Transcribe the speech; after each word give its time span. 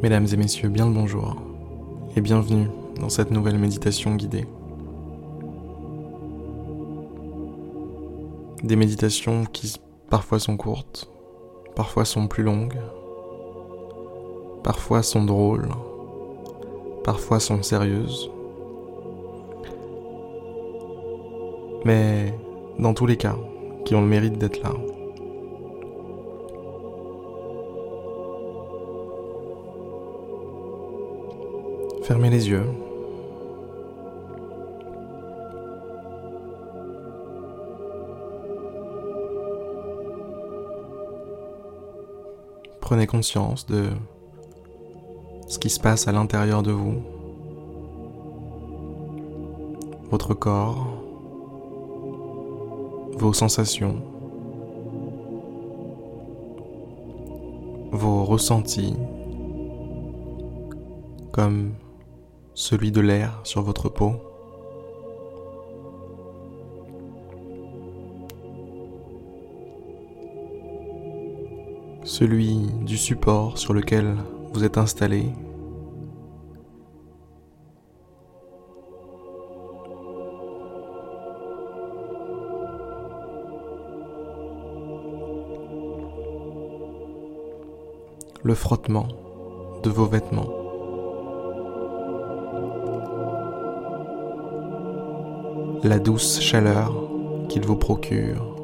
Mesdames 0.00 0.28
et 0.32 0.36
messieurs, 0.36 0.68
bien 0.68 0.86
le 0.86 0.92
bonjour 0.92 1.34
et 2.14 2.20
bienvenue 2.20 2.68
dans 3.00 3.08
cette 3.08 3.32
nouvelle 3.32 3.58
méditation 3.58 4.14
guidée. 4.14 4.46
Des 8.62 8.76
méditations 8.76 9.44
qui 9.44 9.74
parfois 10.08 10.38
sont 10.38 10.56
courtes, 10.56 11.10
parfois 11.74 12.04
sont 12.04 12.28
plus 12.28 12.44
longues, 12.44 12.78
parfois 14.62 15.02
sont 15.02 15.24
drôles, 15.24 15.68
parfois 17.02 17.40
sont 17.40 17.64
sérieuses. 17.64 18.30
Mais 21.84 22.32
dans 22.78 22.94
tous 22.94 23.06
les 23.06 23.16
cas, 23.16 23.36
qui 23.84 23.96
ont 23.96 24.02
le 24.02 24.06
mérite 24.06 24.38
d'être 24.38 24.62
là. 24.62 24.74
Fermez 32.08 32.30
les 32.30 32.48
yeux. 32.48 32.64
Prenez 42.80 43.06
conscience 43.06 43.66
de 43.66 43.90
ce 45.48 45.58
qui 45.58 45.68
se 45.68 45.78
passe 45.78 46.08
à 46.08 46.12
l'intérieur 46.12 46.62
de 46.62 46.72
vous, 46.72 47.02
votre 50.10 50.32
corps, 50.32 50.86
vos 53.18 53.34
sensations, 53.34 53.96
vos 57.92 58.24
ressentis, 58.24 58.96
comme 61.32 61.74
celui 62.58 62.90
de 62.90 63.00
l'air 63.00 63.38
sur 63.44 63.62
votre 63.62 63.88
peau. 63.88 64.16
Celui 72.02 72.66
du 72.80 72.96
support 72.96 73.58
sur 73.58 73.72
lequel 73.74 74.16
vous 74.52 74.64
êtes 74.64 74.76
installé. 74.76 75.26
Le 88.42 88.54
frottement 88.54 89.06
de 89.84 89.90
vos 89.90 90.06
vêtements. 90.06 90.57
La 95.84 95.98
douce 95.98 96.40
chaleur 96.40 96.92
qu'il 97.48 97.64
vous 97.64 97.76
procure. 97.76 98.56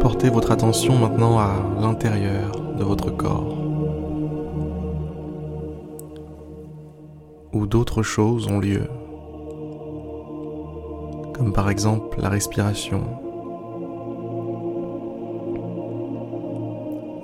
Portez 0.00 0.28
votre 0.28 0.50
attention 0.50 0.98
maintenant 0.98 1.38
à 1.38 1.54
l'intérieur 1.80 2.50
de 2.76 2.84
votre 2.84 3.10
corps, 3.10 3.56
où 7.52 7.66
d'autres 7.66 8.02
choses 8.02 8.48
ont 8.48 8.58
lieu 8.58 8.88
comme 11.34 11.52
par 11.52 11.68
exemple 11.68 12.20
la 12.20 12.28
respiration. 12.28 13.02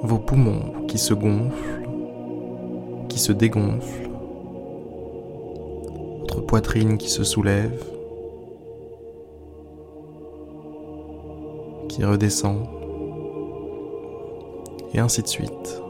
Vos 0.03 0.19
poumons 0.19 0.87
qui 0.88 0.98
se 0.98 1.15
gonflent, 1.15 1.88
qui 3.09 3.19
se 3.19 3.32
dégonflent, 3.32 4.10
votre 6.21 6.41
poitrine 6.41 6.98
qui 6.98 7.09
se 7.09 7.22
soulève, 7.22 7.84
qui 11.88 12.04
redescend, 12.04 12.66
et 14.92 14.98
ainsi 14.98 15.22
de 15.22 15.28
suite. 15.28 15.82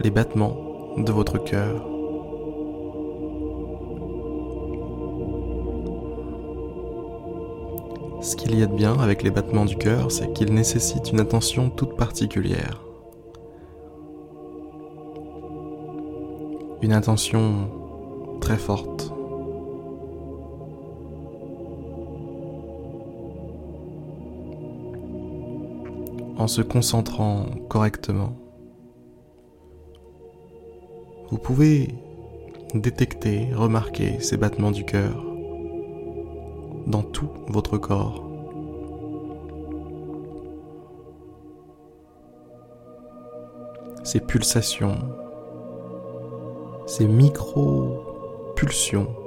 Les 0.00 0.10
battements 0.10 0.56
de 0.96 1.12
votre 1.12 1.38
cœur. 1.42 1.95
Ce 8.26 8.34
qu'il 8.34 8.58
y 8.58 8.62
a 8.64 8.66
de 8.66 8.74
bien 8.74 8.98
avec 8.98 9.22
les 9.22 9.30
battements 9.30 9.64
du 9.64 9.76
cœur, 9.76 10.10
c'est 10.10 10.32
qu'ils 10.32 10.52
nécessitent 10.52 11.12
une 11.12 11.20
attention 11.20 11.70
toute 11.70 11.96
particulière. 11.96 12.82
Une 16.82 16.92
attention 16.92 17.70
très 18.40 18.56
forte. 18.56 19.12
En 26.36 26.48
se 26.48 26.62
concentrant 26.62 27.46
correctement, 27.68 28.32
vous 31.30 31.38
pouvez 31.38 31.94
détecter, 32.74 33.50
remarquer 33.54 34.18
ces 34.18 34.36
battements 34.36 34.72
du 34.72 34.84
cœur 34.84 35.35
dans 36.86 37.02
tout 37.02 37.30
votre 37.48 37.78
corps. 37.78 38.22
Ces 44.04 44.20
pulsations, 44.20 44.98
ces 46.86 47.06
micro-pulsions 47.06 49.25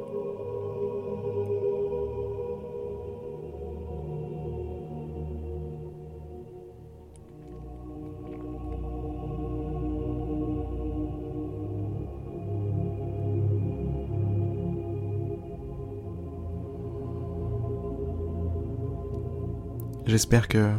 J'espère 20.10 20.48
que 20.48 20.72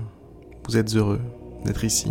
vous 0.66 0.76
êtes 0.76 0.96
heureux 0.96 1.20
d'être 1.64 1.84
ici. 1.84 2.10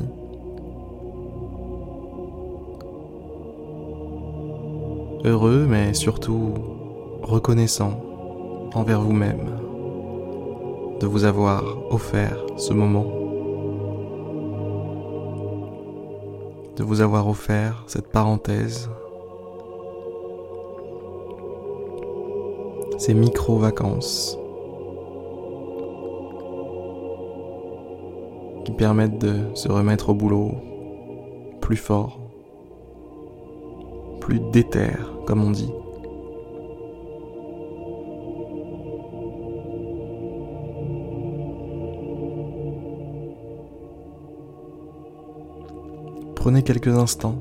Heureux, 5.25 5.65
mais 5.67 5.93
surtout 5.93 6.53
reconnaissant 7.21 7.99
envers 8.73 9.01
vous-même 9.01 9.49
de 11.01 11.07
vous 11.07 11.25
avoir 11.25 11.91
offert 11.91 12.37
ce 12.55 12.71
moment, 12.71 13.07
de 16.77 16.83
vous 16.83 17.01
avoir 17.01 17.27
offert 17.27 17.83
cette 17.87 18.07
parenthèse, 18.07 18.89
ces 22.97 23.13
micro-vacances 23.13 24.39
permettent 28.75 29.19
de 29.19 29.53
se 29.55 29.69
remettre 29.69 30.09
au 30.09 30.13
boulot 30.13 30.51
plus 31.61 31.77
fort, 31.77 32.19
plus 34.19 34.39
déter, 34.51 34.91
comme 35.25 35.43
on 35.43 35.51
dit. 35.51 35.71
Prenez 46.35 46.63
quelques 46.63 46.87
instants 46.97 47.35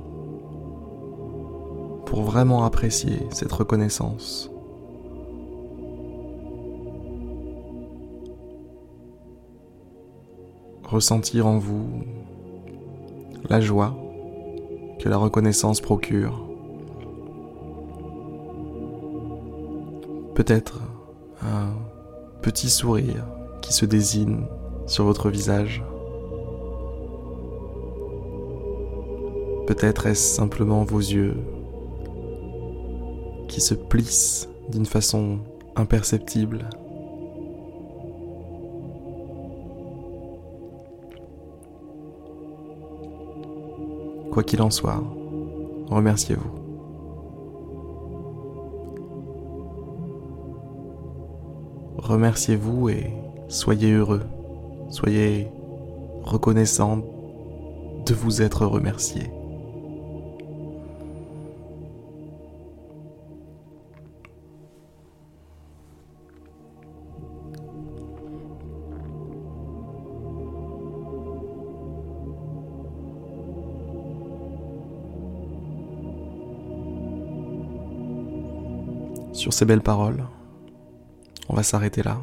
pour 2.05 2.23
vraiment 2.23 2.65
apprécier 2.65 3.27
cette 3.31 3.53
reconnaissance. 3.53 4.51
ressentir 10.89 11.47
en 11.47 11.59
vous 11.59 11.87
la 13.49 13.61
joie 13.61 13.95
que 14.99 15.09
la 15.09 15.19
reconnaissance 15.19 15.81
procure. 15.81 16.45
Peut-être 20.35 20.81
un 21.43 21.73
petit 22.43 22.71
sourire 22.71 23.25
qui 23.61 23.73
se 23.73 23.85
désigne 23.85 24.47
sur 24.87 25.05
votre 25.05 25.29
visage. 25.29 25.83
Peut-être 29.67 30.07
est-ce 30.07 30.37
simplement 30.37 30.85
vos 30.85 31.01
yeux 31.01 31.37
qui 33.49 33.61
se 33.61 33.75
plissent 33.75 34.49
d'une 34.71 34.87
façon 34.87 35.39
imperceptible 35.77 36.71
Quoi 44.39 44.45
qu'il 44.45 44.63
en 44.63 44.71
soit, 44.71 45.03
remerciez-vous. 45.91 46.51
Remerciez-vous 51.97 52.89
et 52.89 53.13
soyez 53.49 53.91
heureux, 53.91 54.23
soyez 54.91 55.49
reconnaissant 56.23 56.99
de 58.07 58.15
vous 58.15 58.41
être 58.41 58.65
remercié. 58.65 59.29
Sur 79.39 79.53
ces 79.53 79.65
belles 79.65 79.83
paroles, 79.83 80.25
on 81.49 81.55
va 81.55 81.63
s'arrêter 81.63 82.03
là. 82.03 82.19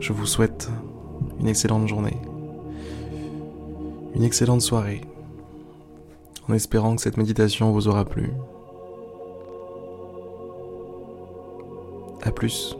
Je 0.00 0.12
vous 0.12 0.24
souhaite 0.24 0.70
une 1.40 1.48
excellente 1.48 1.88
journée, 1.88 2.16
une 4.14 4.22
excellente 4.22 4.62
soirée, 4.62 5.00
en 6.48 6.52
espérant 6.52 6.94
que 6.94 7.02
cette 7.02 7.16
méditation 7.16 7.72
vous 7.72 7.88
aura 7.88 8.04
plu. 8.04 8.30
A 12.22 12.30
plus. 12.30 12.76